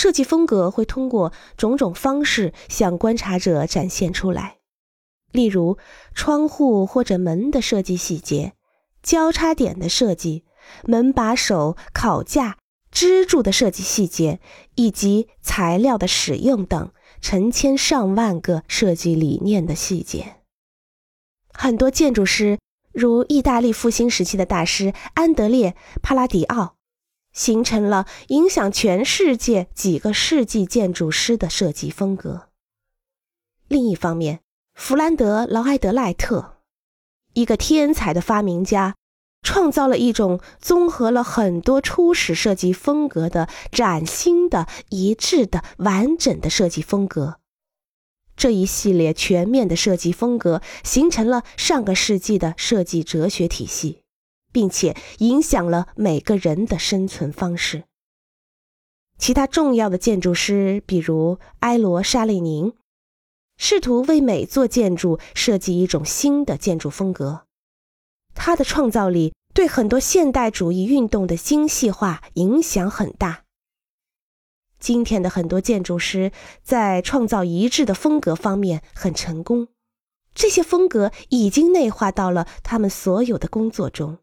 [0.00, 4.58] 设计风格会通过种种方式向观察者展现出来，
[5.32, 5.76] 例如
[6.14, 8.52] 窗户或者门的设计细节、
[9.02, 10.44] 交叉点的设计、
[10.84, 12.58] 门把手、烤架、
[12.92, 14.38] 支柱的设计细节，
[14.76, 20.36] 以及材料的使用等成千上万个设计理念的细节。
[21.52, 22.60] 很多建筑师，
[22.92, 26.76] 如意大利复兴时期的大师安德烈·帕拉迪奥，
[27.38, 32.48] 形成了影响全世界几个世纪建筑师的设计风格。
[33.68, 34.40] 另一方面，
[34.74, 36.56] 弗兰德·劳埃德赖特，
[37.34, 38.96] 一个天才的发明家，
[39.42, 47.38] 创造了一种综合了很多初始设计风格的崭新的、一致的、完整的设计风格。
[48.36, 54.02] 这一系列全面的设计风格形成了上个世纪的设计哲学体系，
[54.52, 57.84] 并且影响了每个人的生存方式。
[59.18, 62.72] 其他重要的建筑师，比如埃罗·沙利宁，
[63.56, 67.44] 试图为每座建筑设计一种新的建筑风格。
[68.34, 73.42] 他的创造力对很多现代主义运动的精细化影响很大。
[74.78, 76.30] 今天的很多建筑师
[76.62, 79.66] 在创造一致的风格方面很成功，
[80.32, 84.18] 这些风格已经内化到了他们所有的工作中。